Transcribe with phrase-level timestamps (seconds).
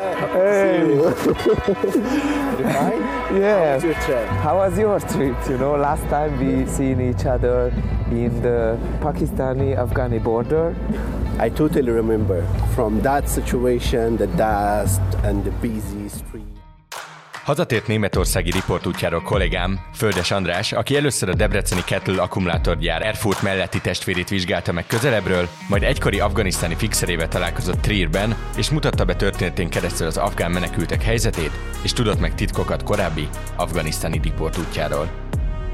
[0.00, 0.96] Hey.
[3.38, 3.76] yeah.
[3.76, 4.28] How was your trip?
[4.28, 5.36] How was your trip?
[5.48, 7.68] You know, last time we seen each other
[8.10, 10.74] in the Pakistani-Afghani border.
[11.38, 16.59] I totally remember from that situation, the dust and the busy street.
[17.44, 24.28] Hazatért németországi riportútjáról kollégám, Földes András, aki először a debreceni Kettle akkumulátorgyár Erfurt melletti testvérét
[24.28, 30.16] vizsgálta meg közelebbről, majd egykori afganisztáni fixerével találkozott Trierben, és mutatta be történetén keresztül az
[30.16, 31.50] afgán menekültek helyzetét,
[31.82, 35.10] és tudott meg titkokat korábbi afganisztáni riportútjáról.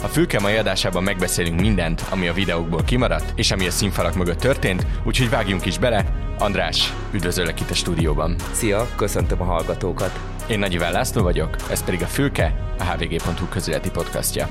[0.03, 4.39] A fülke mai adásában megbeszélünk mindent, ami a videókból kimaradt, és ami a színfalak mögött
[4.39, 6.05] történt, úgyhogy vágjunk is bele.
[6.39, 8.37] András, üdvözöllek itt a stúdióban.
[8.53, 10.36] Szia, köszöntöm a hallgatókat.
[10.49, 14.49] Én Nagy Iván László vagyok, ez pedig a Fülke, a hvg.hu közületi podcastja.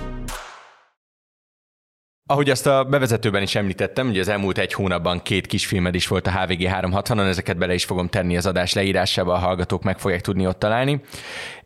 [2.30, 6.28] Ahogy azt a bevezetőben is említettem, hogy az elmúlt egy hónapban két kisfilmed is volt
[6.28, 10.22] a HVG 360-on, ezeket bele is fogom tenni az adás leírásába, a hallgatók meg fogják
[10.22, 11.02] tudni ott találni.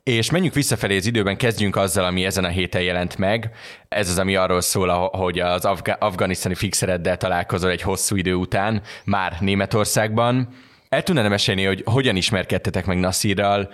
[0.03, 3.51] És menjünk visszafelé az időben, kezdjünk azzal, ami ezen a héten jelent meg.
[3.87, 8.81] Ez az, ami arról szól, hogy az afga- afganisztáni fixereddel találkozol egy hosszú idő után,
[9.05, 10.47] már Németországban.
[10.89, 13.69] El tudnád mesélni, hogy hogyan ismerkedtetek meg Nassirral,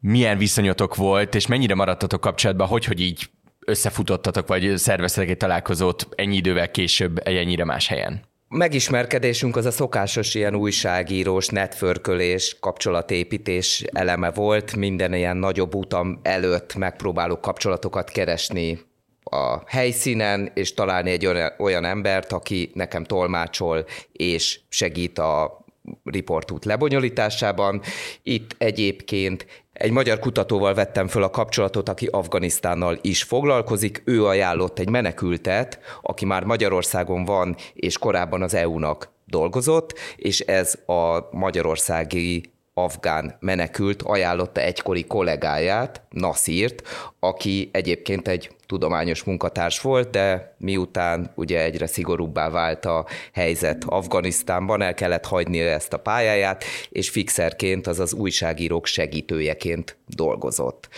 [0.00, 3.30] milyen viszonyotok volt, és mennyire maradtatok kapcsolatban, hogy, hogy így
[3.66, 8.28] összefutottatok, vagy szerveztetek egy találkozót ennyi idővel később egy ennyire más helyen?
[8.48, 14.76] Megismerkedésünk az a szokásos ilyen újságírós, netförkölés, kapcsolatépítés eleme volt.
[14.76, 18.78] Minden ilyen nagyobb utam előtt megpróbálok kapcsolatokat keresni
[19.22, 25.64] a helyszínen, és találni egy olyan, olyan embert, aki nekem tolmácsol, és segít a
[26.04, 27.82] riportút lebonyolításában.
[28.22, 29.46] Itt egyébként
[29.80, 34.02] egy magyar kutatóval vettem föl a kapcsolatot, aki Afganisztánnal is foglalkozik.
[34.04, 40.74] Ő ajánlott egy menekültet, aki már Magyarországon van, és korábban az EU-nak dolgozott, és ez
[40.86, 46.82] a magyarországi afgán menekült ajánlotta egykori kollégáját, Nasírt,
[47.20, 54.82] aki egyébként egy tudományos munkatárs volt, de miután ugye egyre szigorúbbá vált a helyzet Afganisztánban,
[54.82, 60.88] el kellett hagyni ezt a pályáját, és fixerként, azaz újságírók segítőjeként dolgozott.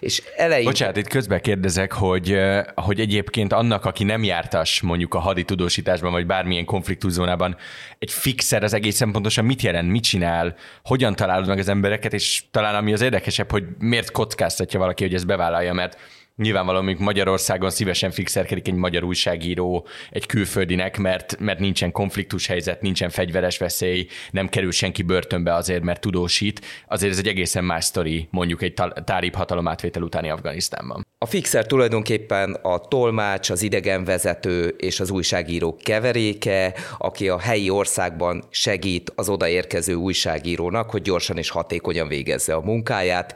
[0.00, 0.64] És elején...
[0.64, 2.36] Bocsánat, itt közben kérdezek, hogy,
[2.74, 7.56] hogy egyébként annak, aki nem jártas mondjuk a haditudósításban, vagy bármilyen konfliktuszónában,
[7.98, 12.42] egy fixer az egészen pontosan mit jelent, mit csinál, hogyan találod meg az embereket, és
[12.50, 15.98] talán ami az érdekesebb, hogy miért kockáztatja valaki, hogy ezt bevállalja, mert
[16.42, 22.82] nyilvánvalóan mondjuk Magyarországon szívesen fixerkedik egy magyar újságíró egy külföldinek, mert, mert nincsen konfliktus helyzet,
[22.82, 26.60] nincsen fegyveres veszély, nem kerül senki börtönbe azért, mert tudósít.
[26.86, 31.06] Azért ez egy egészen más sztori, mondjuk egy tárib hatalomátvétel utáni Afganisztánban.
[31.18, 38.44] A fixer tulajdonképpen a tolmács, az idegenvezető és az újságíró keveréke, aki a helyi országban
[38.50, 43.34] segít az odaérkező újságírónak, hogy gyorsan és hatékonyan végezze a munkáját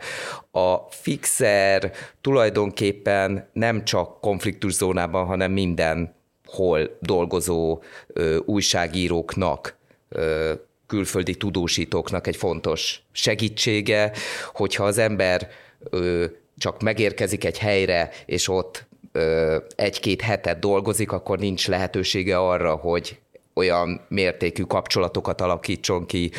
[0.56, 9.77] a fixer tulajdonképpen nem csak konfliktuszónában, hanem mindenhol dolgozó ö, újságíróknak,
[10.09, 10.53] ö,
[10.87, 14.12] külföldi tudósítóknak egy fontos segítsége,
[14.53, 15.49] hogyha az ember
[15.91, 16.25] ö,
[16.59, 18.87] csak megérkezik egy helyre, és ott
[19.77, 23.19] egy-két hetet dolgozik, akkor nincs lehetősége arra, hogy
[23.55, 26.31] olyan mértékű kapcsolatokat alakítson ki,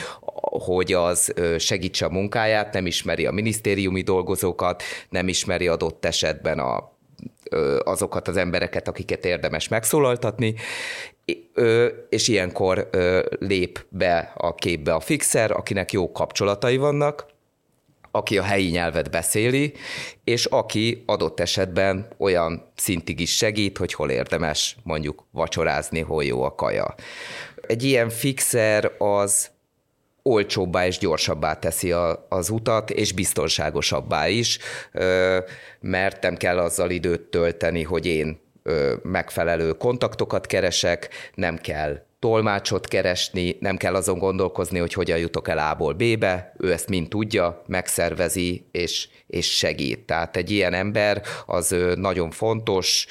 [0.50, 6.92] hogy az segítse a munkáját, nem ismeri a minisztériumi dolgozókat, nem ismeri adott esetben a,
[7.84, 10.56] azokat az embereket, akiket érdemes megszólaltatni,
[12.10, 12.90] és ilyenkor
[13.40, 17.26] lép be a képbe a fixer, akinek jó kapcsolatai vannak,
[18.12, 19.74] aki a helyi nyelvet beszéli,
[20.24, 26.44] és aki adott esetben olyan szintig is segít, hogy hol érdemes mondjuk vacsorázni, hol jó
[26.44, 26.96] a kaja.
[27.68, 29.50] Egy ilyen fixer az
[30.28, 34.60] olcsóbbá és gyorsabbá teszi a, az utat, és biztonságosabbá is,
[35.80, 38.40] mert nem kell azzal időt tölteni, hogy én
[39.04, 45.58] megfelelő kontaktokat keresek, nem kell tolmácsot keresni, nem kell azon gondolkozni, hogy hogyan jutok el
[45.58, 50.06] A-ból B-be, ő ezt mind tudja, megszervezi és, és segít.
[50.06, 53.08] Tehát egy ilyen ember az nagyon fontos,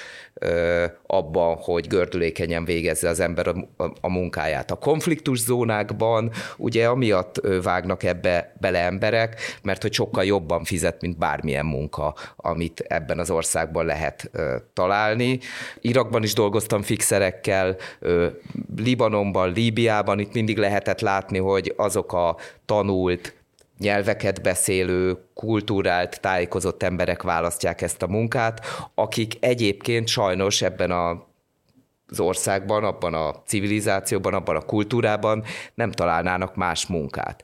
[1.07, 3.55] abban, hogy gördülékenyen végezze az ember a,
[4.01, 4.71] a munkáját.
[4.71, 11.19] A konfliktus zónákban ugye amiatt vágnak ebbe bele emberek, mert hogy sokkal jobban fizet, mint
[11.19, 14.31] bármilyen munka, amit ebben az országban lehet
[14.73, 15.39] találni.
[15.81, 17.77] Irakban is dolgoztam fixerekkel,
[18.97, 23.35] Libanonban, Líbiában, itt mindig lehetett látni, hogy azok a tanult,
[23.79, 31.25] nyelveket beszélő, kultúrált, tájékozott emberek választják ezt a munkát, akik egyébként sajnos ebben a
[32.09, 35.45] az országban, abban a civilizációban, abban a kultúrában
[35.75, 37.43] nem találnának más munkát.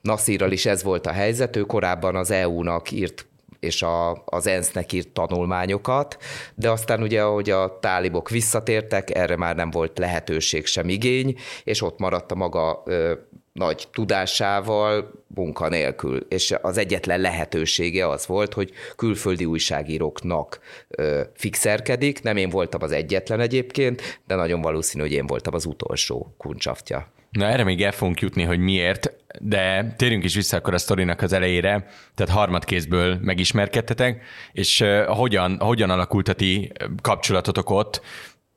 [0.00, 3.26] Nassirral is ez volt a helyzet, ő korábban az EU-nak írt
[3.62, 6.16] és a, az ENSZ-nek írt tanulmányokat,
[6.54, 11.82] de aztán ugye, ahogy a tálibok visszatértek, erre már nem volt lehetőség sem igény, és
[11.82, 13.12] ott maradt a maga ö,
[13.52, 22.22] nagy tudásával, munkanélkül, és az egyetlen lehetősége az volt, hogy külföldi újságíróknak ö, fixerkedik.
[22.22, 27.12] Nem én voltam az egyetlen egyébként, de nagyon valószínű, hogy én voltam az utolsó kuncsaftja.
[27.32, 31.22] Na erre még el fogunk jutni, hogy miért, de térjünk is vissza akkor a sztorinak
[31.22, 38.00] az elejére, tehát harmadkézből megismerkedtetek, és uh, hogyan, hogyan alakult a ti kapcsolatotok ott,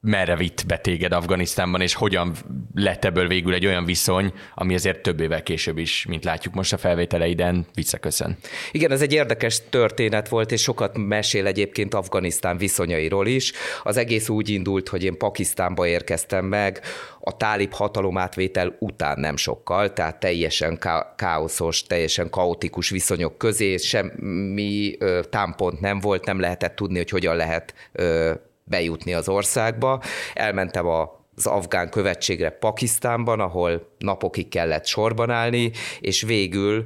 [0.06, 2.34] merre vitt be téged Afganisztánban, és hogyan
[2.74, 6.74] lett ebből végül egy olyan viszony, ami azért több évvel később is, mint látjuk most
[6.74, 8.38] a felvételeiden, visszaköszön.
[8.72, 13.52] Igen, ez egy érdekes történet volt, és sokat mesél egyébként Afganisztán viszonyairól is.
[13.84, 16.82] Az egész úgy indult, hogy én Pakisztánba érkeztem meg,
[17.20, 24.96] a tálib hatalomátvétel után nem sokkal, tehát teljesen ká- káoszos, teljesen kaotikus viszonyok közé, semmi
[25.00, 28.34] ö, támpont nem volt, nem lehetett tudni, hogy hogyan lehet ö,
[28.66, 30.02] bejutni az országba.
[30.34, 36.84] Elmentem a az afgán követségre Pakisztánban, ahol napokig kellett sorban állni, és végül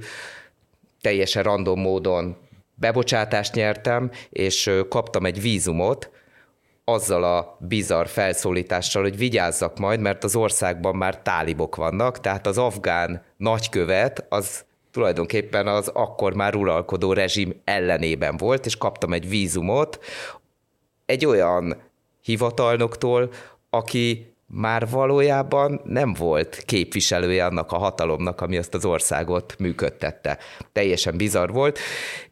[1.01, 2.37] teljesen random módon
[2.75, 6.09] bebocsátást nyertem, és kaptam egy vízumot,
[6.83, 12.57] azzal a bizarr felszólítással, hogy vigyázzak majd, mert az országban már tálibok vannak, tehát az
[12.57, 19.99] afgán nagykövet az tulajdonképpen az akkor már uralkodó rezsim ellenében volt, és kaptam egy vízumot,
[21.09, 21.75] egy olyan
[22.21, 23.29] hivatalnoktól,
[23.69, 30.37] aki már valójában nem volt képviselője annak a hatalomnak, ami azt az országot működtette.
[30.71, 31.79] Teljesen bizarr volt,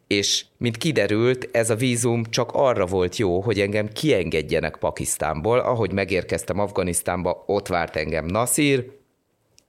[0.06, 5.58] és mint kiderült, ez a vízum csak arra volt jó, hogy engem kiengedjenek Pakisztánból.
[5.58, 8.90] Ahogy megérkeztem Afganisztánba, ott várt engem Nasir,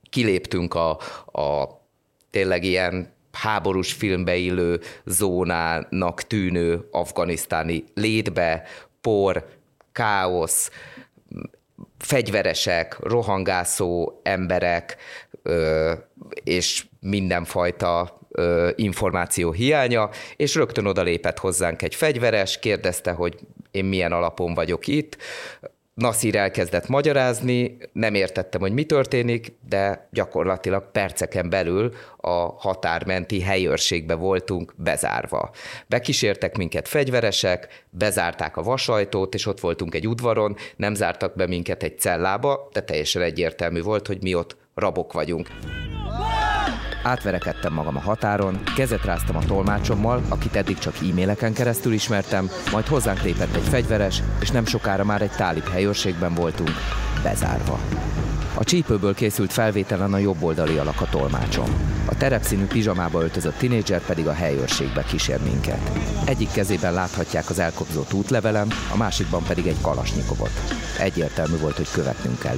[0.10, 0.90] kiléptünk a,
[1.26, 1.82] a
[2.30, 8.64] tényleg ilyen háborús filmbe illő zónának tűnő afganisztáni létbe,
[9.02, 9.46] por,
[9.92, 10.72] káosz,
[11.98, 14.98] fegyveresek, rohangászó emberek,
[16.44, 18.20] és mindenfajta
[18.76, 23.40] információ hiánya, és rögtön odalépett hozzánk egy fegyveres, kérdezte, hogy
[23.72, 25.18] én milyen alapon vagyok itt,
[26.00, 34.14] Nasir elkezdett magyarázni, nem értettem, hogy mi történik, de gyakorlatilag perceken belül a határmenti helyőrségbe
[34.14, 35.52] voltunk bezárva.
[35.88, 41.84] Bekísértek minket fegyveresek, bezárták a vasajtót, és ott voltunk egy udvaron, nem zártak be minket
[41.84, 45.48] egy cellába, de teljesen egyértelmű volt, hogy mi ott rabok vagyunk.
[47.04, 52.88] Átverekedtem magam a határon, kezet ráztam a tolmácsommal, akit eddig csak e-maileken keresztül ismertem, majd
[52.88, 56.72] hozzánk lépett egy fegyveres, és nem sokára már egy tálib helyőrségben voltunk,
[57.24, 57.80] bezárva.
[58.54, 61.70] A csípőből készült felvételen a jobb oldali alak a tolmácsom.
[62.06, 65.92] A terepszínű pizsamába öltözött tinédzser pedig a helyőrségbe kísér minket.
[66.26, 70.52] Egyik kezében láthatják az elkobzott útlevelem, a másikban pedig egy kalasnyikovot.
[71.00, 72.58] Egyértelmű volt, hogy követnünk kell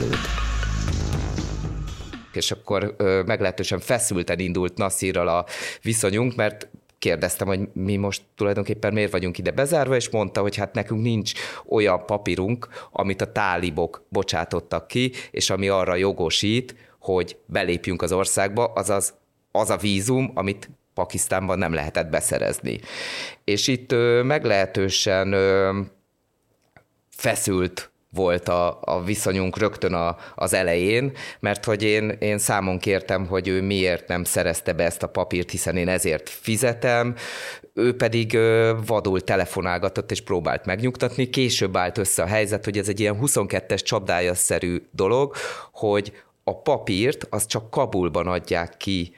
[2.35, 2.95] és akkor
[3.25, 5.45] meglehetősen feszülten indult Nassirral a
[5.81, 6.69] viszonyunk, mert
[6.99, 11.31] kérdeztem, hogy mi most tulajdonképpen miért vagyunk ide bezárva, és mondta, hogy hát nekünk nincs
[11.69, 18.65] olyan papírunk, amit a tálibok bocsátottak ki, és ami arra jogosít, hogy belépjünk az országba,
[18.65, 19.13] azaz
[19.51, 22.79] az a vízum, amit Pakisztánban nem lehetett beszerezni.
[23.43, 25.35] És itt meglehetősen
[27.09, 33.25] feszült volt a, a viszonyunk rögtön a, az elején, mert hogy én, én számon kértem,
[33.25, 37.15] hogy ő miért nem szerezte be ezt a papírt, hiszen én ezért fizetem,
[37.73, 38.37] ő pedig
[38.85, 41.29] vadul telefonálgatott és próbált megnyugtatni.
[41.29, 45.35] Később állt össze a helyzet, hogy ez egy ilyen 22-es csapdája-szerű dolog,
[45.71, 49.15] hogy a papírt az csak Kabulban adják ki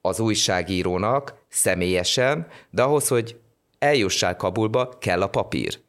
[0.00, 3.36] az újságírónak személyesen, de ahhoz, hogy
[3.78, 5.83] eljussál Kabulba, kell a papír.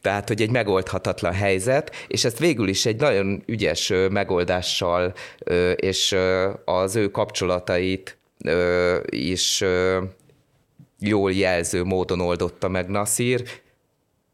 [0.00, 5.14] Tehát, hogy egy megoldhatatlan helyzet, és ezt végül is egy nagyon ügyes megoldással
[5.74, 6.16] és
[6.64, 8.18] az ő kapcsolatait
[9.06, 9.64] is
[10.98, 13.42] jól jelző módon oldotta meg Nasir,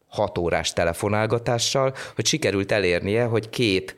[0.08, 3.96] hat órás telefonálgatással, hogy sikerült elérnie, hogy két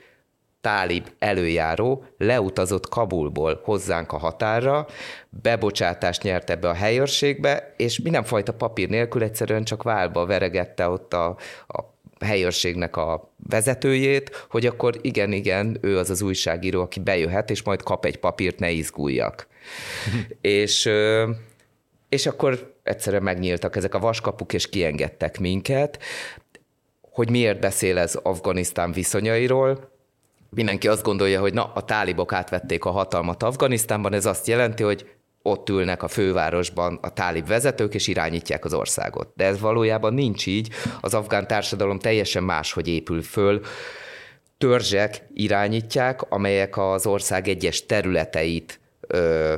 [0.60, 4.86] tálib előjáró leutazott Kabulból hozzánk a határra,
[5.28, 11.36] bebocsátást nyert ebbe a helyőrségbe, és mindenfajta papír nélkül egyszerűen csak válba veregette ott a,
[11.66, 11.94] a
[12.24, 17.82] helyőrségnek a vezetőjét, hogy akkor igen, igen, ő az az újságíró, aki bejöhet, és majd
[17.82, 19.46] kap egy papírt, ne izguljak.
[20.40, 20.90] és,
[22.08, 25.98] és akkor egyszerűen megnyíltak ezek a vaskapuk, és kiengedtek minket
[27.16, 29.90] hogy miért beszél ez Afganisztán viszonyairól.
[30.50, 35.16] Mindenki azt gondolja, hogy na, a tálibok átvették a hatalmat Afganisztánban, ez azt jelenti, hogy
[35.42, 39.32] ott ülnek a fővárosban a tálib vezetők, és irányítják az országot.
[39.34, 40.68] De ez valójában nincs így.
[41.00, 43.60] Az afgán társadalom teljesen máshogy épül föl.
[44.58, 49.54] Törzsek irányítják, amelyek az ország egyes területeit ö,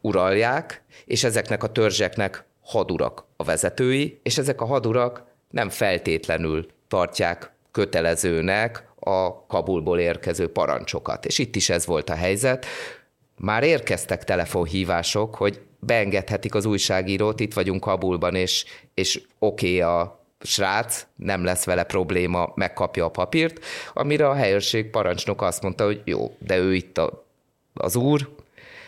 [0.00, 7.52] uralják, és ezeknek a törzseknek hadurak a vezetői, és ezek a hadurak nem feltétlenül tartják
[7.70, 11.26] kötelezőnek a Kabulból érkező parancsokat.
[11.26, 12.66] És itt is ez volt a helyzet.
[13.38, 20.22] Már érkeztek telefonhívások, hogy beengedhetik az újságírót, itt vagyunk Kabulban, és, és oké okay a
[20.40, 26.00] srác, nem lesz vele probléma, megkapja a papírt, amire a helyőrség parancsnok azt mondta, hogy
[26.04, 27.26] jó, de ő itt a,
[27.74, 28.34] az úr,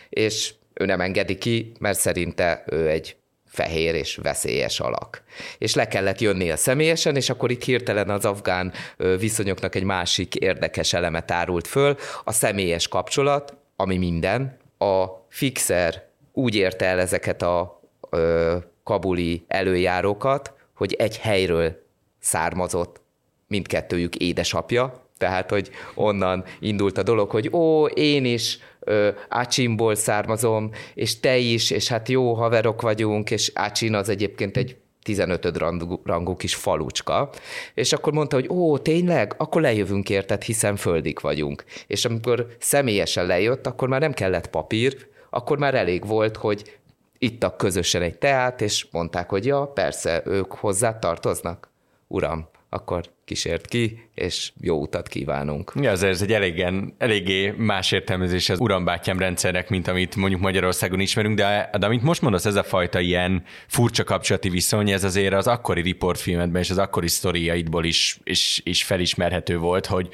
[0.09, 3.17] és ő nem engedi ki, mert szerinte ő egy
[3.57, 5.23] fehér és veszélyes alak.
[5.59, 8.73] És le kellett jönnie személyesen, és akkor itt hirtelen az afgán
[9.19, 14.59] viszonyoknak egy másik érdekes eleme tárult föl, a személyes kapcsolat, ami minden.
[14.79, 21.85] A fixer úgy érte el ezeket a ö, kabuli előjárókat, hogy egy helyről
[22.21, 23.01] származott
[23.47, 30.71] mindkettőjük édesapja, tehát, hogy onnan indult a dolog, hogy ó, én is ö, Ácsimból származom,
[30.95, 35.59] és te is, és hát jó haverok vagyunk, és Ácsin az egyébként egy 15
[36.05, 37.31] rangú, kis falucska,
[37.75, 39.35] és akkor mondta, hogy ó, tényleg?
[39.37, 41.65] Akkor lejövünk érted, hiszen földik vagyunk.
[41.87, 46.79] És amikor személyesen lejött, akkor már nem kellett papír, akkor már elég volt, hogy
[47.19, 51.71] ittak közösen egy teát, és mondták, hogy ja, persze, ők hozzá tartoznak.
[52.07, 55.73] Uram, akkor kísért ki, és jó utat kívánunk.
[55.81, 61.01] Ja, ez, ez egy elégen, eléggé más értelmezés az urambátyám rendszernek, mint amit mondjuk Magyarországon
[61.01, 65.35] ismerünk, de, de amit most mondasz, ez a fajta ilyen furcsa kapcsolati viszony, ez azért
[65.35, 70.09] az akkori riportfilmedben és az akkori sztoriaidból is, is, is felismerhető volt, hogy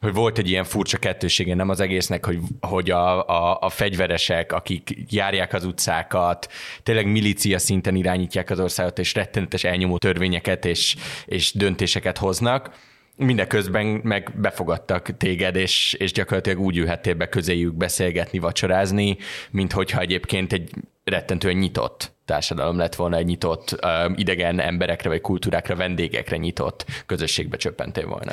[0.00, 4.52] hogy volt egy ilyen furcsa kettősége, nem az egésznek, hogy, hogy a, a, a fegyveresek,
[4.52, 6.48] akik járják az utcákat,
[6.82, 12.70] tényleg milícia szinten irányítják az országot, és rettenetes elnyomó törvényeket és, és döntéseket hoznak,
[13.16, 19.16] mindeközben meg befogadtak téged, és, és gyakorlatilag úgy ülhettél be közéjük beszélgetni, vacsorázni,
[19.50, 20.70] mint hogyha egyébként egy
[21.04, 23.76] rettentően nyitott társadalom lett volna egy nyitott,
[24.14, 28.32] idegen emberekre vagy kultúrákra, vendégekre nyitott közösségbe csöppentél volna.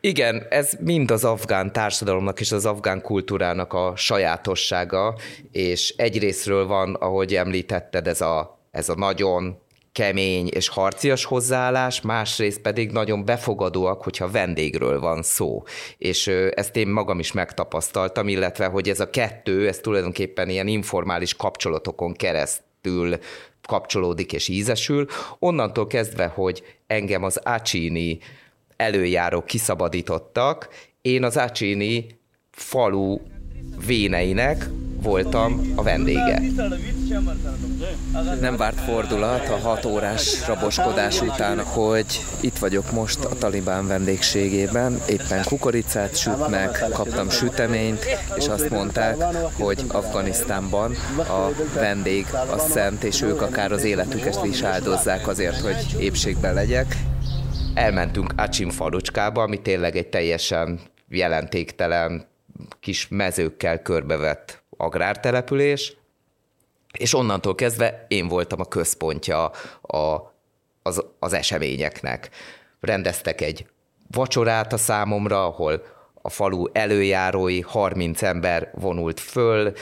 [0.00, 5.16] Igen, ez mind az afgán társadalomnak és az afgán kultúrának a sajátossága,
[5.52, 9.58] és egyrésztről van, ahogy említetted, ez a, ez a nagyon
[9.92, 15.62] kemény és harcias hozzáállás, másrészt pedig nagyon befogadóak, hogyha vendégről van szó.
[15.98, 21.34] És ezt én magam is megtapasztaltam, illetve hogy ez a kettő, ez tulajdonképpen ilyen informális
[21.34, 22.12] kapcsolatokon
[22.86, 23.18] keresztül
[23.68, 25.06] kapcsolódik és ízesül.
[25.38, 28.18] Onnantól kezdve, hogy engem az Ácsini
[28.76, 30.68] előjárók kiszabadítottak,
[31.02, 32.06] én az Ácsini
[32.50, 33.18] falu
[33.86, 34.68] véneinek
[35.06, 36.42] voltam a vendége.
[38.40, 42.06] Nem várt fordulat a hat órás raboskodás után, hogy
[42.40, 48.04] itt vagyok most a talibán vendégségében, éppen kukoricát sütnek, kaptam süteményt,
[48.36, 49.16] és azt mondták,
[49.52, 56.00] hogy Afganisztánban a vendég a szent, és ők akár az életüket is áldozzák azért, hogy
[56.00, 56.96] épségben legyek.
[57.74, 62.26] Elmentünk Acsim falucskába, ami tényleg egy teljesen jelentéktelen
[62.80, 65.96] kis mezőkkel körbevett agrártelepülés,
[66.98, 69.44] és onnantól kezdve én voltam a központja
[69.80, 70.34] a,
[70.82, 72.30] az, az eseményeknek.
[72.80, 73.66] Rendeztek egy
[74.10, 75.82] vacsorát a számomra, ahol
[76.22, 79.72] a falu előjárói, 30 ember vonult föl,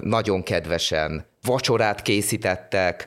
[0.00, 3.06] nagyon kedvesen vacsorát készítettek,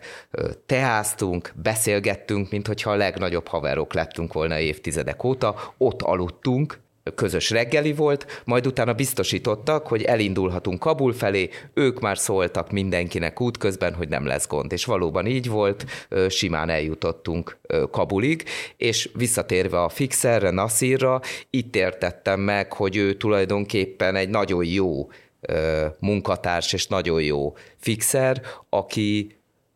[0.65, 6.79] teáztunk, beszélgettünk, mint hogyha a legnagyobb haverok lettünk volna évtizedek óta, ott aludtunk,
[7.15, 13.93] közös reggeli volt, majd utána biztosítottak, hogy elindulhatunk Kabul felé, ők már szóltak mindenkinek útközben,
[13.93, 14.71] hogy nem lesz gond.
[14.71, 15.85] És valóban így volt,
[16.29, 17.57] simán eljutottunk
[17.91, 18.43] Kabulig,
[18.77, 25.09] és visszatérve a fixerre, Nasirra, itt értettem meg, hogy ő tulajdonképpen egy nagyon jó
[25.99, 29.35] munkatárs és nagyon jó fixer, aki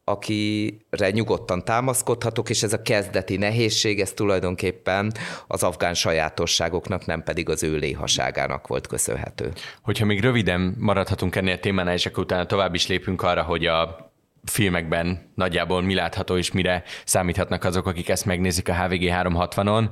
[0.10, 5.14] akire nyugodtan támaszkodhatok, és ez a kezdeti nehézség, ez tulajdonképpen
[5.48, 9.52] az afgán sajátosságoknak, nem pedig az ő léhaságának volt köszönhető.
[9.82, 13.66] Hogyha még röviden maradhatunk ennél a témánál, és akkor utána tovább is lépünk arra, hogy
[13.66, 14.12] a
[14.44, 19.86] filmekben nagyjából mi látható, és mire számíthatnak azok, akik ezt megnézik a HVG 360-on.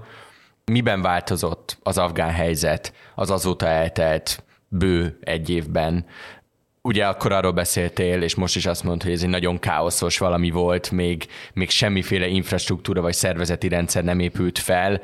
[0.65, 6.05] Miben változott az afgán helyzet az azóta eltelt bő egy évben?
[6.85, 10.49] Ugye akkor arról beszéltél, és most is azt mondta, hogy ez egy nagyon káoszos valami
[10.49, 15.01] volt, még, még semmiféle infrastruktúra vagy szervezeti rendszer nem épült fel,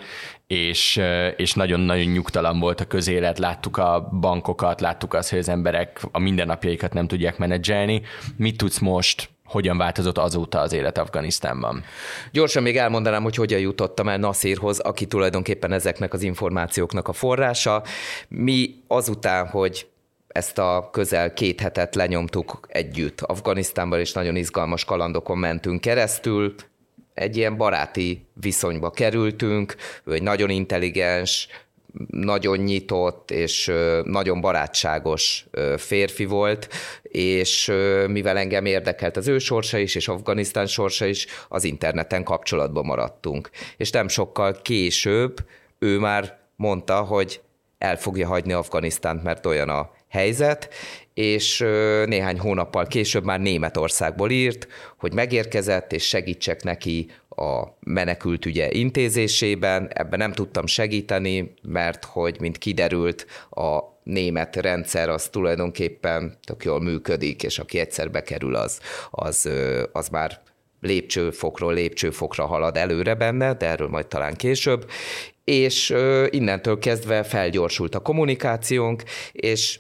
[0.48, 1.02] és,
[1.36, 6.20] és nagyon-nagyon nyugtalan volt a közélet, láttuk a bankokat, láttuk azt, hogy az emberek a
[6.20, 8.02] mindennapjaikat nem tudják menedzselni.
[8.38, 11.84] Mit tudsz most hogyan változott azóta az élet Afganisztánban.
[12.32, 17.84] Gyorsan még elmondanám, hogy hogyan jutottam el Nasirhoz, aki tulajdonképpen ezeknek az információknak a forrása.
[18.28, 19.90] Mi azután, hogy
[20.34, 26.56] ezt a közel két hetet lenyomtuk együtt Afganisztánban, és nagyon izgalmas kalandokon mentünk keresztül.
[27.14, 31.48] Egy ilyen baráti viszonyba kerültünk, ő egy nagyon intelligens,
[32.08, 33.72] nagyon nyitott és
[34.04, 35.46] nagyon barátságos
[35.78, 36.70] férfi volt,
[37.02, 37.72] és
[38.08, 43.50] mivel engem érdekelt az ő sorsa is, és Afganisztán sorsa is, az interneten kapcsolatban maradtunk.
[43.78, 45.38] És nem sokkal később
[45.80, 47.42] ő már mondta, hogy
[47.78, 50.70] el fogja hagyni Afganisztánt, mert olyan a helyzet,
[51.14, 51.60] és
[52.06, 59.90] néhány hónappal később már Németországból írt, hogy megérkezett, és segítsek neki a menekült ügye intézésében.
[59.94, 66.82] Ebben nem tudtam segíteni, mert hogy, mint kiderült, a német rendszer az tulajdonképpen tök jól
[66.82, 69.50] működik, és aki egyszer bekerül, az, az,
[69.92, 70.40] az már
[70.82, 74.90] lépcsőfokról lépcsőfokra halad előre benne, de erről majd talán később,
[75.44, 75.94] és
[76.30, 79.80] innentől kezdve felgyorsult a kommunikációnk, és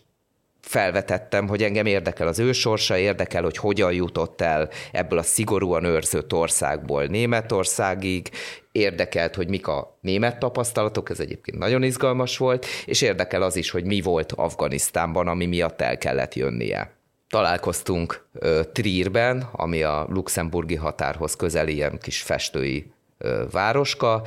[0.61, 5.83] felvetettem, hogy engem érdekel az ő sorsa, érdekel, hogy hogyan jutott el ebből a szigorúan
[5.83, 8.29] őrzött országból Németországig,
[8.71, 13.69] érdekelt, hogy mik a német tapasztalatok, ez egyébként nagyon izgalmas volt, és érdekel az is,
[13.69, 16.91] hogy mi volt Afganisztánban, ami miatt el kellett jönnie.
[17.29, 24.21] Találkoztunk ö, Trierben, ami a luxemburgi határhoz közeli ilyen kis festői ö, városka,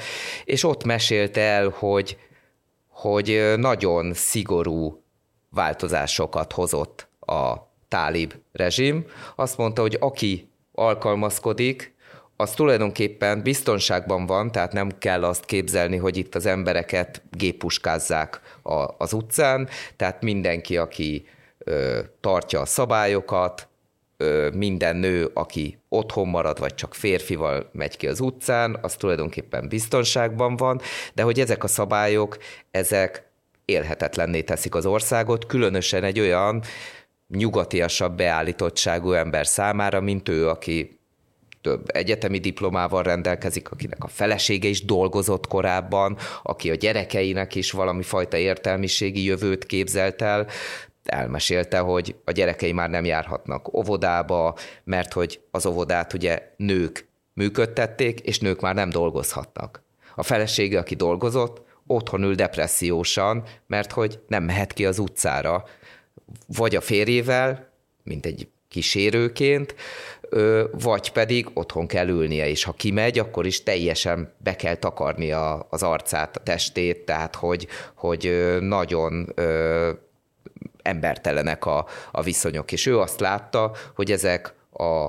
[0.45, 2.19] és ott mesélte el, hogy,
[2.89, 5.04] hogy nagyon szigorú
[5.55, 7.55] változásokat hozott a
[7.89, 9.05] tálib rezsim.
[9.37, 11.95] Azt mondta, hogy aki alkalmazkodik,
[12.37, 18.87] az tulajdonképpen biztonságban van, tehát nem kell azt képzelni, hogy itt az embereket gépuskázzák a,
[18.99, 21.27] az utcán, tehát mindenki, aki
[21.59, 23.69] ö, tartja a szabályokat,
[24.17, 29.69] ö, minden nő, aki otthon marad, vagy csak férfival megy ki az utcán, az tulajdonképpen
[29.69, 30.81] biztonságban van,
[31.15, 32.39] de hogy ezek a szabályok,
[32.71, 33.29] ezek
[33.65, 36.63] élhetetlenné teszik az országot, különösen egy olyan
[37.29, 40.99] nyugatiasabb beállítottságú ember számára, mint ő, aki
[41.61, 48.03] több egyetemi diplomával rendelkezik, akinek a felesége is dolgozott korábban, aki a gyerekeinek is valami
[48.03, 50.47] fajta értelmiségi jövőt képzelt el,
[51.05, 58.21] elmesélte, hogy a gyerekei már nem járhatnak óvodába, mert hogy az óvodát ugye nők működtették,
[58.21, 59.83] és nők már nem dolgozhatnak.
[60.15, 65.65] A felesége, aki dolgozott, otthon ül depressziósan, mert hogy nem mehet ki az utcára,
[66.47, 67.71] vagy a férjével,
[68.03, 69.75] mint egy kísérőként,
[70.71, 75.67] vagy pedig otthon kell ülnie, és ha kimegy, akkor is teljesen be kell takarni a,
[75.71, 79.91] az arcát, a testét, tehát hogy, hogy nagyon ö,
[80.83, 82.73] embertelenek a, a viszonyok.
[82.73, 85.07] És ő azt látta, hogy ezek a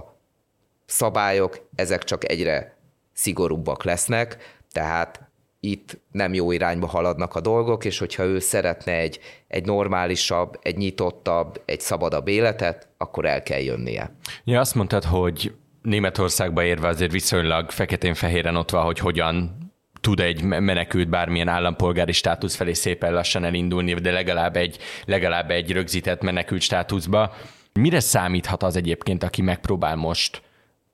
[0.85, 2.77] szabályok, ezek csak egyre
[3.13, 4.37] szigorúbbak lesznek,
[4.71, 5.29] tehát
[5.65, 10.77] itt nem jó irányba haladnak a dolgok, és hogyha ő szeretne egy, egy normálisabb, egy
[10.77, 14.15] nyitottabb, egy szabadabb életet, akkor el kell jönnie.
[14.43, 19.63] Ja, azt mondtad, hogy Németországba érve azért viszonylag feketén-fehéren ott van, hogy hogyan
[20.01, 25.71] tud egy menekült bármilyen állampolgári státusz felé szépen lassan elindulni, de legalább egy, legalább egy
[25.71, 27.33] rögzített menekült státuszba.
[27.73, 30.41] Mire számíthat az egyébként, aki megpróbál most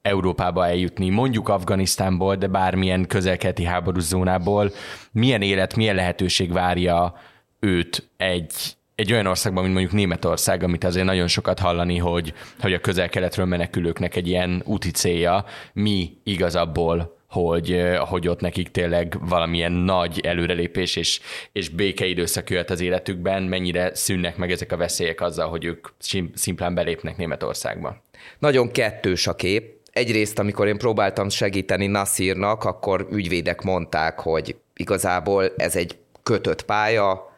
[0.01, 4.71] Európába eljutni, mondjuk Afganisztánból, de bármilyen közelkeleti háborús zónából,
[5.11, 7.13] milyen élet, milyen lehetőség várja
[7.59, 8.53] őt egy,
[8.95, 13.45] egy olyan országban, mint mondjuk Németország, amit azért nagyon sokat hallani, hogy, hogy a közel-keletről
[13.45, 20.95] menekülőknek egy ilyen úti célja, mi igazaból hogy, hogy ott nekik tényleg valamilyen nagy előrelépés
[20.95, 21.19] és,
[21.51, 25.87] és békeidőszak jöhet az életükben, mennyire szűnnek meg ezek a veszélyek azzal, hogy ők
[26.33, 28.03] szimplán belépnek Németországba.
[28.39, 35.51] Nagyon kettős a kép egyrészt, amikor én próbáltam segíteni Nasirnak, akkor ügyvédek mondták, hogy igazából
[35.57, 37.29] ez egy kötött pálya,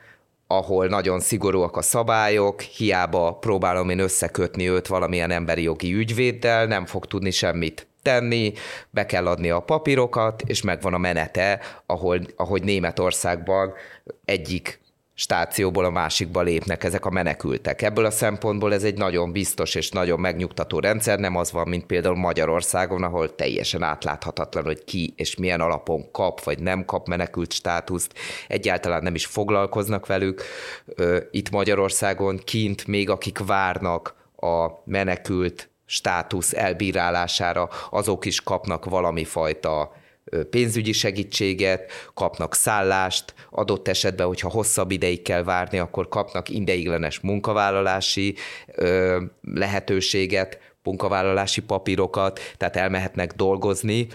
[0.48, 6.86] ahol nagyon szigorúak a szabályok, hiába próbálom én összekötni őt valamilyen emberi jogi ügyvéddel, nem
[6.86, 8.54] fog tudni semmit tenni,
[8.90, 13.74] be kell adni a papírokat, és megvan a menete, ahol, ahogy Németországban
[14.26, 14.83] egyik
[15.16, 17.82] stációból a másikba lépnek ezek a menekültek.
[17.82, 21.86] Ebből a szempontból ez egy nagyon biztos és nagyon megnyugtató rendszer, nem az van, mint
[21.86, 27.52] például Magyarországon, ahol teljesen átláthatatlan, hogy ki és milyen alapon kap vagy nem kap menekült
[27.52, 28.14] státuszt,
[28.48, 30.42] egyáltalán nem is foglalkoznak velük.
[31.32, 39.92] Itt Magyarországon kint még akik várnak a menekült státusz elbírálására, azok is kapnak valami fajta
[40.50, 48.36] pénzügyi segítséget, kapnak szállást, adott esetben, hogyha hosszabb ideig kell várni, akkor kapnak ideiglenes munkavállalási
[49.42, 54.08] lehetőséget, munkavállalási papírokat, tehát elmehetnek dolgozni,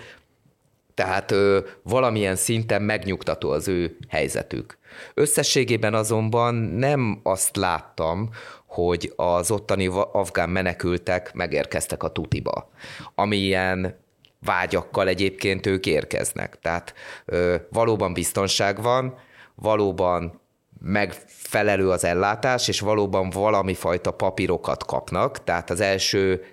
[0.94, 1.34] tehát
[1.82, 4.78] valamilyen szinten megnyugtató az ő helyzetük.
[5.14, 8.30] Összességében azonban nem azt láttam,
[8.66, 12.70] hogy az ottani afgán menekültek megérkeztek a tutiba.
[13.14, 14.06] Amilyen
[14.44, 16.58] vágyakkal egyébként ők érkeznek.
[16.62, 19.18] Tehát ö, valóban biztonság van,
[19.54, 20.40] valóban
[20.80, 26.44] megfelelő az ellátás, és valóban valami fajta papírokat kapnak, tehát az első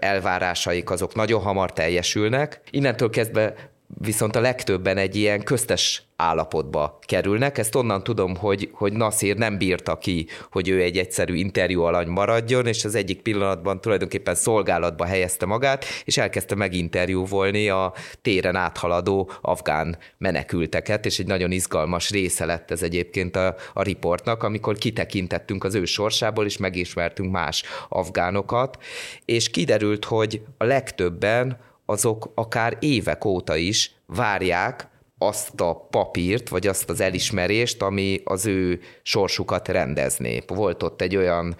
[0.00, 2.60] elvárásaik azok nagyon hamar teljesülnek.
[2.70, 7.58] Innentől kezdve viszont a legtöbben egy ilyen köztes állapotba kerülnek.
[7.58, 12.08] Ezt onnan tudom, hogy, hogy Nasir nem bírta ki, hogy ő egy egyszerű interjú alany
[12.08, 19.30] maradjon, és az egyik pillanatban tulajdonképpen szolgálatba helyezte magát, és elkezdte meginterjúvolni a téren áthaladó
[19.40, 25.64] afgán menekülteket, és egy nagyon izgalmas része lett ez egyébként a, a riportnak, amikor kitekintettünk
[25.64, 28.78] az ő sorsából, és megismertünk más afgánokat,
[29.24, 36.66] és kiderült, hogy a legtöbben azok akár évek óta is várják azt a papírt, vagy
[36.66, 40.42] azt az elismerést, ami az ő sorsukat rendezné.
[40.46, 41.56] Volt ott egy olyan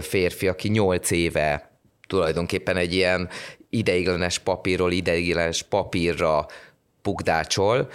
[0.00, 1.70] férfi, aki nyolc éve
[2.08, 3.28] tulajdonképpen egy ilyen
[3.70, 6.46] ideiglenes papírról ideiglenes papírra
[7.02, 7.88] pukdácsol,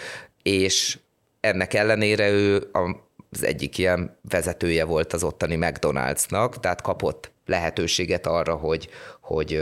[0.44, 0.98] és
[1.40, 8.56] ennek ellenére ő az egyik ilyen vezetője volt az ottani McDonald'snak, tehát kapott lehetőséget arra,
[8.56, 8.90] hogy,
[9.22, 9.62] hogy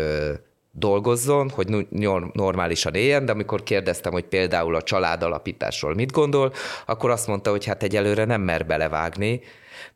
[0.78, 1.88] dolgozzon, hogy
[2.34, 6.54] normálisan éljen, de amikor kérdeztem, hogy például a családalapításról mit gondol,
[6.86, 9.42] akkor azt mondta, hogy hát egyelőre nem mer belevágni,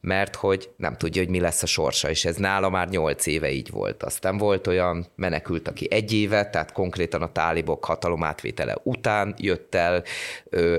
[0.02, 3.52] mert hogy nem tudja, hogy mi lesz a sorsa, és ez nála már nyolc éve
[3.52, 4.04] így volt.
[4.04, 10.04] Aztán volt olyan menekült, aki egy éve, tehát konkrétan a tálibok hatalomátvétele után jött el,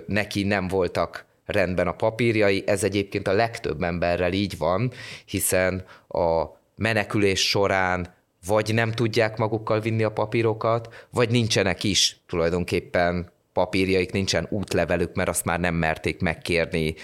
[0.06, 4.92] neki nem voltak rendben a papírjai, ez egyébként a legtöbb emberrel így van,
[5.24, 6.44] hiszen a
[6.76, 14.46] menekülés során vagy nem tudják magukkal vinni a papírokat, vagy nincsenek is tulajdonképpen papírjaik, nincsen
[14.50, 16.94] útlevelük, mert azt már nem merték megkérni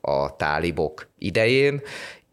[0.00, 1.80] a tálibok idején,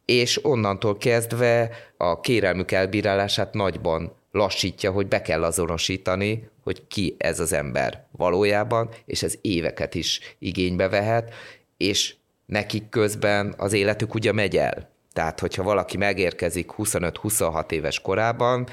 [0.06, 7.40] és onnantól kezdve a kérelmük elbírálását nagyban lassítja, hogy be kell azonosítani, hogy ki ez
[7.40, 11.34] az ember valójában, és ez éveket is igénybe vehet,
[11.78, 14.93] és nekik közben az életük ugye megy el.
[15.14, 18.68] Tehát, hogyha valaki megérkezik 25-26 éves korában,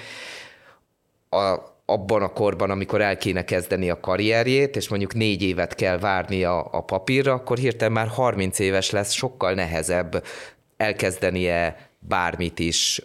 [1.29, 5.99] a, abban a korban, amikor el kéne kezdeni a karrierjét, és mondjuk négy évet kell
[5.99, 10.25] várni a, papírra, akkor hirtelen már 30 éves lesz, sokkal nehezebb
[10.77, 13.03] elkezdenie bármit is,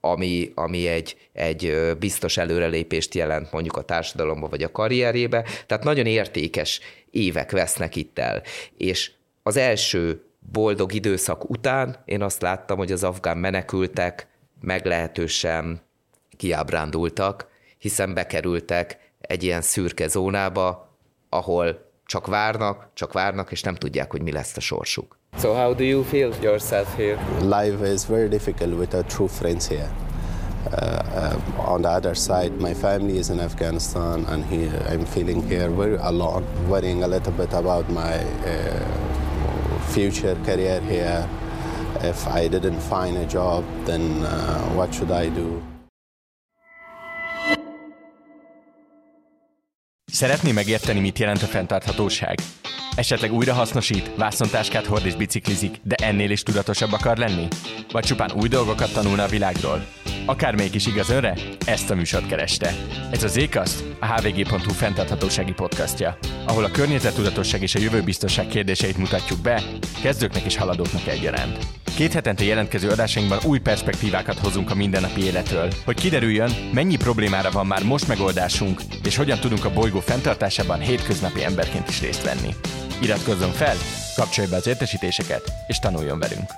[0.00, 5.44] ami, ami egy, egy biztos előrelépést jelent mondjuk a társadalomba vagy a karrierjébe.
[5.66, 8.42] Tehát nagyon értékes évek vesznek itt el.
[8.76, 9.10] És
[9.42, 14.28] az első boldog időszak után én azt láttam, hogy az afgán menekültek
[14.60, 15.80] meglehetősen
[16.36, 17.46] kiábrándultak,
[17.78, 20.96] hiszen bekerültek egy ilyen szürke zónába,
[21.28, 25.18] ahol csak várnak, csak várnak, és nem tudják, hogy mi lesz a sorsuk.
[25.40, 27.18] So how do you feel yourself here?
[27.40, 29.90] Life is very difficult without true friends here.
[30.66, 35.48] Uh, uh, on the other side, my family is in Afghanistan, and here I'm feeling
[35.48, 39.11] here very alone, worrying a little bit about my uh,
[39.92, 41.28] future career here.
[42.00, 45.62] If I didn't find a job, then uh, what should I do?
[50.12, 52.38] Szeretné megérteni, mit jelent a fenntarthatóság?
[52.96, 57.48] Esetleg újra hasznosít, vászontáskát hord és biciklizik, de ennél is tudatosabb akar lenni?
[57.92, 59.86] Vagy csupán új dolgokat tanulna a világról?
[60.26, 61.34] Akármelyik is igaz önre,
[61.66, 62.74] ezt a műsort kereste.
[63.10, 69.40] Ez a Zcast, a hvg.hu fenntarthatósági podcastja, ahol a környezettudatosság és a jövőbiztosság kérdéseit mutatjuk
[69.40, 69.62] be,
[70.02, 71.66] kezdőknek és haladóknak egyaránt.
[71.96, 77.66] Két hetente jelentkező adásainkban új perspektívákat hozunk a mindennapi életről, hogy kiderüljön, mennyi problémára van
[77.66, 82.54] már most megoldásunk, és hogyan tudunk a bolygó fenntartásában hétköznapi emberként is részt venni.
[83.02, 83.76] Iratkozzon fel,
[84.16, 86.50] kapcsolj be az értesítéseket, és tanuljon velünk!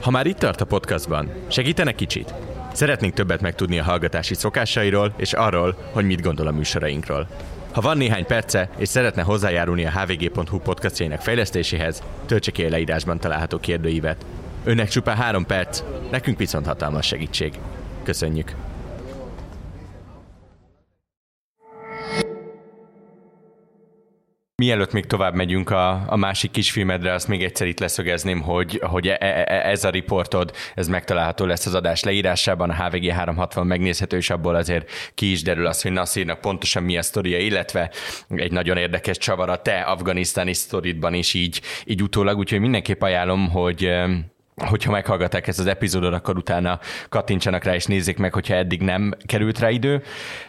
[0.00, 2.34] Ha már itt tart a podcastban, segítene kicsit?
[2.72, 7.28] Szeretnénk többet megtudni a hallgatási szokásairól, és arról, hogy mit gondol a műsorainkról.
[7.72, 13.18] Ha van néhány perce, és szeretne hozzájárulni a hvg.hu podcastjainak fejlesztéséhez, töltse ki a leírásban
[13.18, 14.24] található kérdőívet.
[14.64, 17.52] Önnek csupán három perc, nekünk viszont hatalmas segítség.
[18.02, 18.63] Köszönjük!
[24.56, 29.08] Mielőtt még tovább megyünk a, a másik kisfilmedre, azt még egyszer itt leszögezném, hogy, hogy
[29.08, 33.66] e, e, e ez a riportod, ez megtalálható lesz az adás leírásában, a HVG 360
[33.66, 37.90] megnézhető, és abból azért ki is derül az, hogy Nasirnak pontosan mi a sztoria, illetve
[38.28, 43.50] egy nagyon érdekes csavar a te afganisztáni sztoridban is így, így utólag, úgyhogy mindenképp ajánlom,
[43.50, 43.90] hogy
[44.56, 49.14] hogyha meghallgatták ezt az epizódot, akkor utána kattintsanak rá és nézzék meg, hogyha eddig nem
[49.26, 50.02] került rá idő.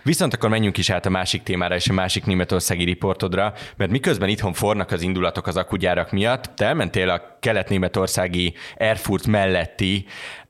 [0.04, 4.30] Viszont akkor menjünk is át a másik témára és a másik németországi riportodra, mert miközben
[4.30, 10.06] itthon fornak az indulatok az akugyárak miatt, te elmentél a kelet-németországi Erfurt melletti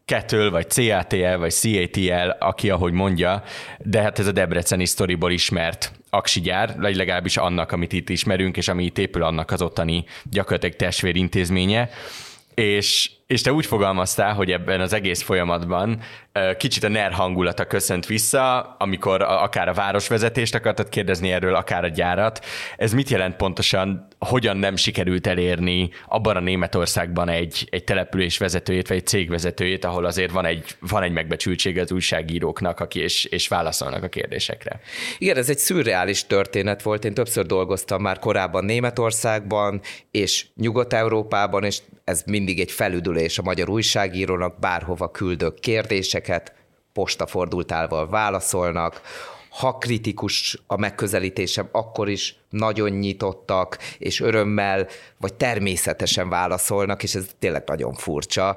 [0.05, 3.43] Kettle, vagy CATL, vagy CATL, aki ahogy mondja,
[3.77, 8.57] de hát ez a Debreceni sztoriból ismert aksi gyár, vagy legalábbis annak, amit itt ismerünk,
[8.57, 11.89] és ami itt épül annak az ottani gyakorlatilag testvérintézménye.
[12.53, 16.01] És és te úgy fogalmaztál, hogy ebben az egész folyamatban
[16.57, 21.87] kicsit a NER hangulata köszönt vissza, amikor akár a városvezetést akartad kérdezni erről, akár a
[21.87, 22.45] gyárat.
[22.77, 28.87] Ez mit jelent pontosan, hogyan nem sikerült elérni abban a Németországban egy, egy település vezetőjét,
[28.87, 33.25] vagy egy cég vezetőjét, ahol azért van egy, van egy megbecsültség az újságíróknak, aki és,
[33.25, 34.79] és válaszolnak a kérdésekre.
[35.17, 37.05] Igen, ez egy szürreális történet volt.
[37.05, 42.71] Én többször dolgoztam már korábban Németországban, és Nyugat-Európában, és ez mindig egy
[43.15, 46.53] felüdülés a magyar újságírónak, bárhova küldök kérdéseket,
[46.93, 49.01] postafordultálval válaszolnak,
[49.49, 57.25] ha kritikus a megközelítésem, akkor is nagyon nyitottak, és örömmel, vagy természetesen válaszolnak, és ez
[57.39, 58.55] tényleg nagyon furcsa,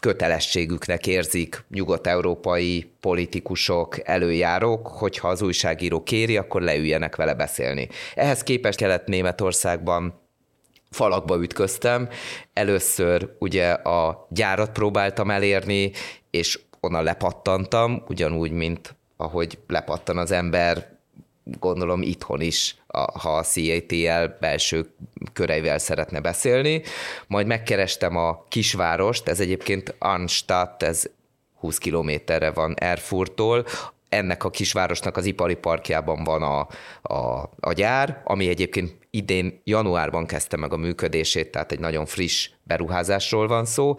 [0.00, 7.88] kötelességüknek érzik nyugat-európai politikusok, előjárók, hogyha az újságíró kéri, akkor leüljenek vele beszélni.
[8.14, 10.21] Ehhez képest kelet Németországban
[10.92, 12.08] falakba ütköztem.
[12.52, 15.92] Először ugye a gyárat próbáltam elérni,
[16.30, 20.90] és onnan lepattantam, ugyanúgy, mint ahogy lepattan az ember,
[21.44, 22.76] gondolom itthon is,
[23.20, 24.94] ha a CATL belső
[25.32, 26.82] köreivel szeretne beszélni.
[27.26, 31.10] Majd megkerestem a kisvárost, ez egyébként Arnstadt, ez
[31.54, 33.66] 20 kilométerre van Erfurttól,
[34.08, 36.68] ennek a kisvárosnak az ipari parkjában van a,
[37.14, 42.50] a, a gyár, ami egyébként idén januárban kezdte meg a működését, tehát egy nagyon friss
[42.62, 43.94] beruházásról van szó,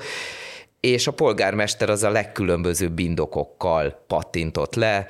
[0.79, 5.07] és a polgármester az a legkülönbözőbb indokokkal pattintott le,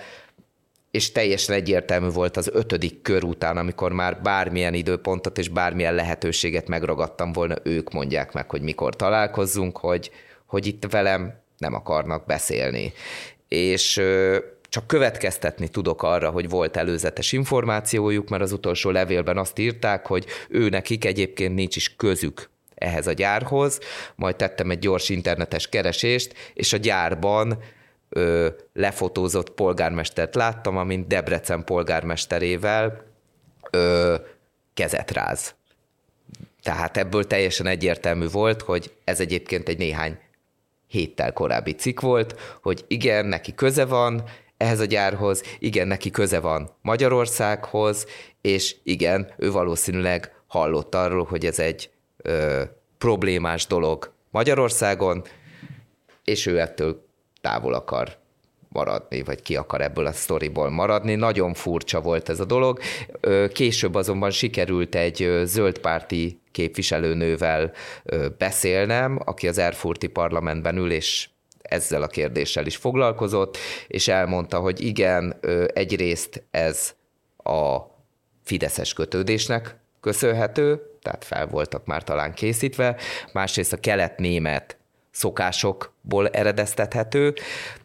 [0.92, 6.68] és teljesen egyértelmű volt az ötödik kör után, amikor már bármilyen időpontot és bármilyen lehetőséget
[6.68, 10.12] megragadtam volna, ők mondják meg, hogy mikor találkozzunk, hogy,
[10.46, 12.94] hogy itt velem nem akarnak beszélni.
[13.48, 14.02] És
[14.74, 20.26] csak következtetni tudok arra, hogy volt előzetes információjuk, mert az utolsó levélben azt írták, hogy
[20.50, 23.80] ő nekik egyébként nincs is közük ehhez a gyárhoz,
[24.16, 27.60] majd tettem egy gyors internetes keresést, és a gyárban
[28.10, 33.06] ö, lefotózott polgármestert láttam, amint Debrecen polgármesterével
[33.72, 34.16] ö,
[34.74, 35.56] kezet ráz.
[36.64, 40.18] Tehát ebből teljesen egyértelmű volt, hogy ez egyébként egy néhány
[40.88, 44.24] héttel korábbi cikk volt, hogy igen, neki köze van,
[44.58, 48.06] ehhez a gyárhoz, igen, neki köze van Magyarországhoz,
[48.42, 52.64] és igen, ő valószínűleg hallott arról, hogy ez egy ö,
[52.98, 55.24] problémás dolog Magyarországon,
[56.24, 57.06] és ő ettől
[57.42, 58.18] távol akar
[58.70, 61.16] maradni, vagy ki akar ebből a sztoriból maradni.
[61.16, 62.80] Nagyon furcsa volt ez a dolog.
[63.54, 67.72] Később azonban sikerült egy zöldpárti képviselőnővel
[68.38, 71.30] beszélnem, aki az Erfurti parlamentben ül, és
[71.64, 75.40] ezzel a kérdéssel is foglalkozott, és elmondta, hogy igen,
[75.74, 76.94] egyrészt ez
[77.38, 77.78] a
[78.44, 82.96] fideszes kötődésnek köszönhető, tehát fel voltak már talán készítve,
[83.34, 84.78] másrészt a kelet-német
[85.12, 87.34] szokásokból eredeztethető,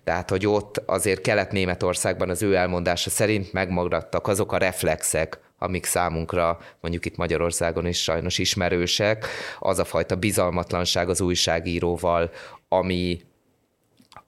[0.04, 6.58] tehát hogy ott azért Kelet-Németországban az ő elmondása szerint megmaradtak azok a reflexek, amik számunkra
[6.80, 9.26] mondjuk itt Magyarországon is sajnos ismerősek,
[9.58, 12.30] az a fajta bizalmatlanság az újságíróval,
[12.68, 13.20] ami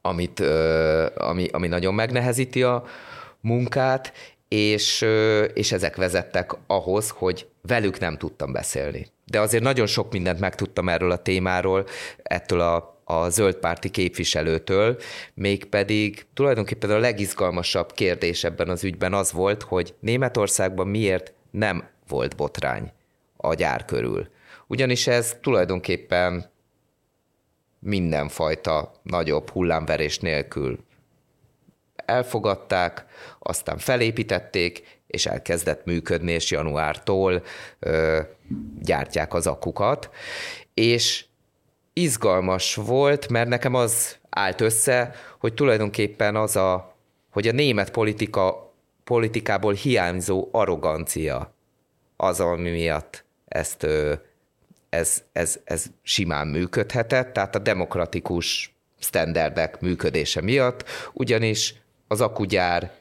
[0.03, 0.41] amit,
[1.15, 2.85] ami, ami nagyon megnehezíti a
[3.41, 4.13] munkát,
[4.49, 5.07] és,
[5.55, 9.07] és ezek vezettek ahhoz, hogy velük nem tudtam beszélni.
[9.25, 11.87] De azért nagyon sok mindent megtudtam erről a témáról,
[12.23, 14.99] ettől a, a zöldpárti képviselőtől,
[15.35, 22.37] mégpedig tulajdonképpen a legizgalmasabb kérdés ebben az ügyben az volt, hogy Németországban miért nem volt
[22.37, 22.93] botrány
[23.37, 24.29] a gyár körül.
[24.67, 26.51] Ugyanis ez tulajdonképpen
[27.81, 30.79] mindenfajta nagyobb hullámverés nélkül
[32.11, 33.05] elfogadták,
[33.38, 37.43] aztán felépítették, és elkezdett működni, és januártól
[37.79, 38.21] ö,
[38.81, 40.11] gyártják az akukat.
[40.75, 41.25] És
[41.93, 46.95] izgalmas volt, mert nekem az állt össze, hogy tulajdonképpen az a,
[47.31, 48.73] hogy a német politika,
[49.05, 51.55] politikából hiányzó arrogancia
[52.16, 53.87] az, ami miatt ezt
[54.90, 61.74] ez, ez, ez simán működhetett, tehát a demokratikus sztenderdek működése miatt, ugyanis
[62.09, 62.92] az akugyár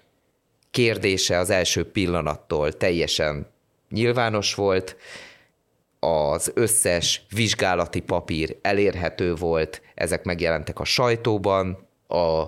[0.71, 3.47] kérdése az első pillanattól teljesen
[3.89, 4.95] nyilvános volt,
[5.99, 12.45] az összes vizsgálati papír elérhető volt, ezek megjelentek a sajtóban, a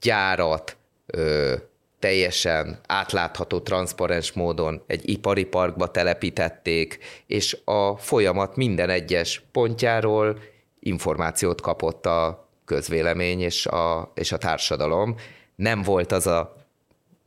[0.00, 1.54] gyárat ö,
[1.98, 10.38] teljesen átlátható, transzparens módon egy ipari parkba telepítették, és a folyamat minden egyes pontjáról
[10.80, 15.14] információt kapott a közvélemény és a, és a társadalom.
[15.56, 16.56] Nem volt az a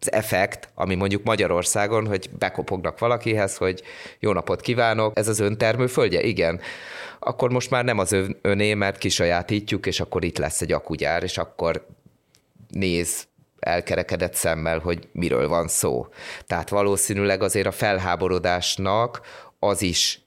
[0.01, 3.84] az effekt, ami mondjuk Magyarországon, hogy bekopognak valakihez, hogy
[4.19, 6.21] jó napot kívánok, ez az öntermő földje?
[6.21, 6.60] Igen.
[7.19, 11.38] Akkor most már nem az öné, mert kisajátítjuk, és akkor itt lesz egy akugyár, és
[11.38, 11.86] akkor
[12.69, 13.27] néz
[13.59, 16.07] elkerekedett szemmel, hogy miről van szó.
[16.47, 19.21] Tehát valószínűleg azért a felháborodásnak
[19.59, 20.21] az is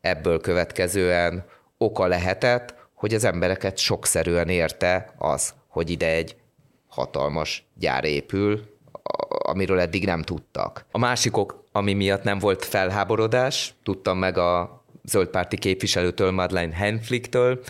[0.00, 1.44] ebből következően
[1.78, 6.36] oka lehetett, hogy az embereket sokszerűen érte az, hogy ide egy
[6.88, 8.70] hatalmas gyár épül,
[9.28, 10.84] amiről eddig nem tudtak.
[10.90, 17.60] A másikok, ami miatt nem volt felháborodás, tudtam meg a zöldpárti képviselőtől, Madeleine Henflicktől,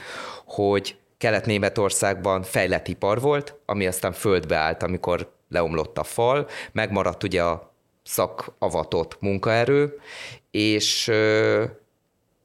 [0.44, 7.42] hogy Kelet-Németországban fejlett ipar volt, ami aztán földbe állt, amikor leomlott a fal, megmaradt ugye
[7.42, 9.98] a szakavatott munkaerő,
[10.50, 11.10] és,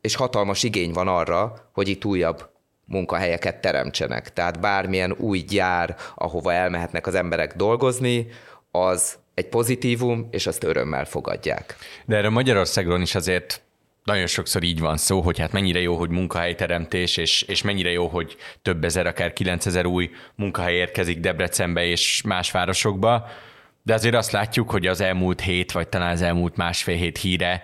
[0.01, 2.49] és hatalmas igény van arra, hogy itt újabb
[2.85, 4.33] munkahelyeket teremtsenek.
[4.33, 8.27] Tehát bármilyen új gyár, ahova elmehetnek az emberek dolgozni,
[8.71, 11.75] az egy pozitívum, és azt örömmel fogadják.
[12.05, 13.61] De erről Magyarországról is azért
[14.07, 18.07] nagyon sokszor így van szó, hogy hát mennyire jó, hogy munkahelyteremtés, és, és mennyire jó,
[18.07, 23.27] hogy több ezer, akár 9000 új munkahely érkezik Debrecenbe és más városokba,
[23.83, 27.63] de azért azt látjuk, hogy az elmúlt hét, vagy talán az elmúlt másfél hét híre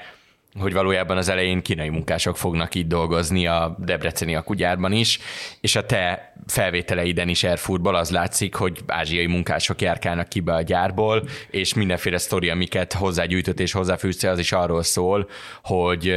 [0.60, 5.20] hogy valójában az elején kínai munkások fognak itt dolgozni a Debreceni akugyárban is,
[5.62, 10.62] és a te felvételeiden is Erfurtból az látszik, hogy ázsiai munkások járkálnak ki be a
[10.62, 15.30] gyárból, és mindenféle sztori, amiket hozzágyűjtött és hozzáfűzte, az is arról szól,
[15.64, 16.14] hogy,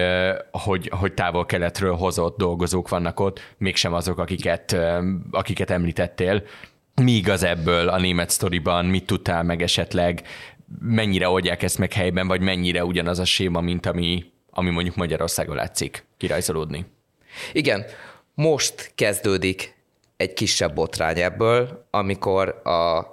[0.50, 4.76] hogy, hogy távol-keletről hozott dolgozók vannak ott, mégsem azok, akiket,
[5.30, 6.42] akiket említettél.
[7.02, 10.22] Mi igaz ebből a német sztoriban, mit tudtál meg esetleg,
[10.80, 15.56] mennyire oldják ezt meg helyben, vagy mennyire ugyanaz a séma, mint ami, ami mondjuk Magyarországon
[15.56, 16.86] látszik kirajzolódni.
[17.52, 17.84] Igen,
[18.34, 19.74] most kezdődik
[20.16, 23.06] egy kisebb botrány ebből, amikor a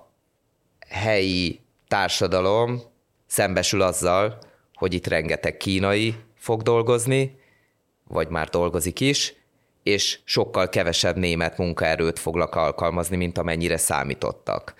[0.88, 2.82] helyi társadalom
[3.26, 4.39] szembesül azzal,
[4.74, 7.39] hogy itt rengeteg kínai fog dolgozni,
[8.08, 9.34] vagy már dolgozik is,
[9.84, 14.74] és sokkal kevesebb német munkaerőt foglak alkalmazni, mint amennyire számítottak.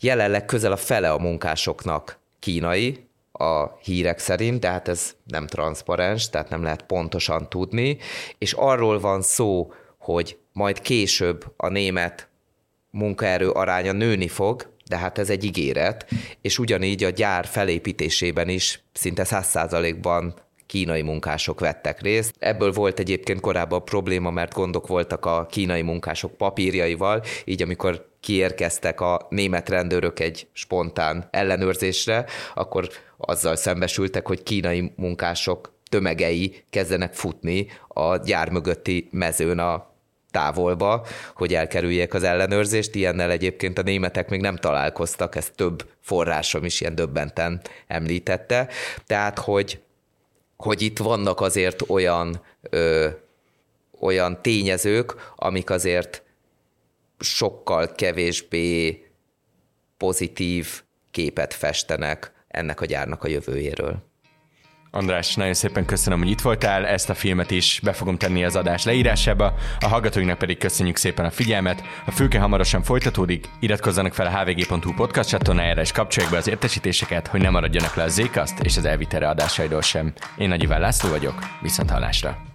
[0.00, 6.30] Jelenleg közel a fele a munkásoknak kínai, a hírek szerint, de hát ez nem transzparens,
[6.30, 7.98] tehát nem lehet pontosan tudni,
[8.38, 12.28] és arról van szó, hogy majd később a német
[12.90, 16.06] munkaerő aránya nőni fog, de hát ez egy ígéret,
[16.40, 20.34] és ugyanígy a gyár felépítésében is szinte száz százalékban
[20.68, 22.34] kínai munkások vettek részt.
[22.38, 29.00] Ebből volt egyébként korábban probléma, mert gondok voltak a kínai munkások papírjaival, így amikor kiérkeztek
[29.00, 37.66] a német rendőrök egy spontán ellenőrzésre, akkor azzal szembesültek, hogy kínai munkások tömegei kezdenek futni
[37.88, 39.96] a gyár mögötti mezőn a
[40.30, 42.94] távolba, hogy elkerüljék az ellenőrzést.
[42.94, 48.68] Ilyennel egyébként a németek még nem találkoztak, ezt több forrásom is ilyen döbbenten említette.
[49.06, 49.80] Tehát, hogy
[50.62, 53.08] hogy itt vannak azért olyan, ö,
[54.00, 56.22] olyan tényezők, amik azért
[57.18, 59.02] sokkal kevésbé
[59.96, 64.07] pozitív képet festenek ennek a gyárnak a jövőjéről.
[64.90, 68.56] András, nagyon szépen köszönöm, hogy itt voltál, ezt a filmet is be fogom tenni az
[68.56, 71.82] adás leírásába, a hallgatóinknak pedig köszönjük szépen a figyelmet.
[72.06, 77.26] A fülke hamarosan folytatódik, iratkozzanak fel a hvg.hu podcast csatornájára és kapcsolják be az értesítéseket,
[77.26, 80.12] hogy ne maradjanak le a Zcast és az elvitere adásairól sem.
[80.36, 82.47] Én Nagy Iván László vagyok, viszont hallásra.